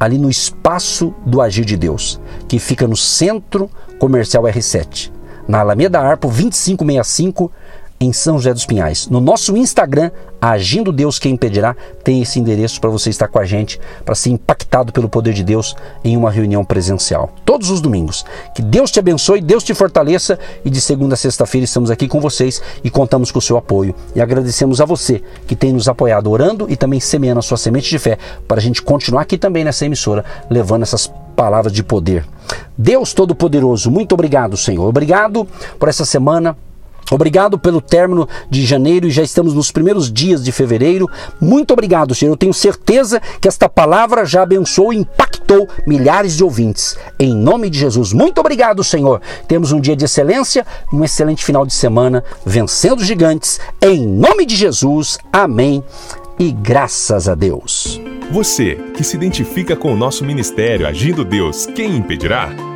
ali 0.00 0.18
no 0.18 0.28
espaço 0.28 1.14
do 1.24 1.40
Agir 1.40 1.64
de 1.64 1.76
Deus, 1.76 2.20
que 2.48 2.58
fica 2.58 2.88
no 2.88 2.96
Centro 2.96 3.70
Comercial 3.98 4.42
R7, 4.44 5.12
na 5.46 5.60
Alameda 5.60 6.00
Arpo 6.00 6.28
2565, 6.28 7.52
em 8.00 8.12
São 8.12 8.38
José 8.38 8.52
dos 8.52 8.66
Pinhais. 8.66 9.08
No 9.08 9.20
nosso 9.20 9.56
Instagram, 9.56 10.10
Agindo 10.40 10.92
Deus 10.92 11.18
Quem 11.18 11.32
Impedirá, 11.32 11.74
tem 12.04 12.22
esse 12.22 12.38
endereço 12.38 12.80
para 12.80 12.90
você 12.90 13.10
estar 13.10 13.26
com 13.26 13.38
a 13.38 13.44
gente, 13.44 13.80
para 14.04 14.14
ser 14.14 14.30
impactado 14.30 14.92
pelo 14.92 15.08
poder 15.08 15.32
de 15.32 15.42
Deus 15.42 15.74
em 16.04 16.16
uma 16.16 16.30
reunião 16.30 16.64
presencial. 16.64 17.32
Todos 17.44 17.70
os 17.70 17.80
domingos. 17.80 18.24
Que 18.54 18.62
Deus 18.62 18.90
te 18.90 18.98
abençoe, 18.98 19.40
Deus 19.40 19.64
te 19.64 19.74
fortaleça 19.74 20.38
e 20.64 20.70
de 20.70 20.80
segunda 20.80 21.14
a 21.14 21.16
sexta-feira 21.16 21.64
estamos 21.64 21.90
aqui 21.90 22.06
com 22.06 22.20
vocês 22.20 22.62
e 22.84 22.90
contamos 22.90 23.32
com 23.32 23.38
o 23.38 23.42
seu 23.42 23.56
apoio. 23.56 23.94
E 24.14 24.20
agradecemos 24.20 24.80
a 24.80 24.84
você 24.84 25.22
que 25.46 25.56
tem 25.56 25.72
nos 25.72 25.88
apoiado 25.88 26.30
orando 26.30 26.66
e 26.68 26.76
também 26.76 27.00
semeando 27.00 27.40
a 27.40 27.42
sua 27.42 27.56
semente 27.56 27.88
de 27.88 27.98
fé 27.98 28.18
para 28.46 28.58
a 28.58 28.62
gente 28.62 28.82
continuar 28.82 29.22
aqui 29.22 29.38
também 29.38 29.64
nessa 29.64 29.86
emissora, 29.86 30.24
levando 30.50 30.82
essas 30.82 31.10
palavras 31.34 31.72
de 31.72 31.82
poder. 31.82 32.24
Deus 32.76 33.12
Todo-Poderoso, 33.12 33.90
muito 33.90 34.12
obrigado, 34.12 34.56
Senhor. 34.56 34.86
Obrigado 34.86 35.46
por 35.78 35.88
essa 35.88 36.04
semana. 36.04 36.56
Obrigado 37.10 37.58
pelo 37.58 37.80
término 37.80 38.28
de 38.50 38.64
janeiro 38.66 39.06
e 39.06 39.10
já 39.10 39.22
estamos 39.22 39.54
nos 39.54 39.70
primeiros 39.70 40.12
dias 40.12 40.42
de 40.42 40.50
fevereiro. 40.52 41.08
Muito 41.40 41.72
obrigado, 41.72 42.14
Senhor. 42.14 42.32
Eu 42.32 42.36
tenho 42.36 42.54
certeza 42.54 43.20
que 43.40 43.48
esta 43.48 43.68
palavra 43.68 44.24
já 44.24 44.42
abençoou 44.42 44.92
e 44.92 44.98
impactou 44.98 45.68
milhares 45.86 46.36
de 46.36 46.42
ouvintes. 46.42 46.96
Em 47.18 47.34
nome 47.34 47.70
de 47.70 47.78
Jesus, 47.78 48.12
muito 48.12 48.40
obrigado, 48.40 48.82
Senhor. 48.82 49.20
Temos 49.46 49.72
um 49.72 49.80
dia 49.80 49.96
de 49.96 50.04
excelência, 50.04 50.66
um 50.92 51.04
excelente 51.04 51.44
final 51.44 51.64
de 51.64 51.74
semana, 51.74 52.24
vencendo 52.44 53.04
gigantes. 53.04 53.60
Em 53.80 54.06
nome 54.06 54.44
de 54.44 54.56
Jesus, 54.56 55.18
amém. 55.32 55.82
E 56.38 56.52
graças 56.52 57.28
a 57.28 57.34
Deus. 57.34 58.00
Você 58.30 58.74
que 58.94 59.04
se 59.04 59.16
identifica 59.16 59.76
com 59.76 59.92
o 59.92 59.96
nosso 59.96 60.24
ministério 60.24 60.86
Agindo 60.86 61.24
Deus, 61.24 61.66
quem 61.66 61.96
impedirá? 61.96 62.75